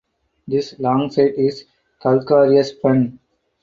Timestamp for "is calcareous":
1.35-2.71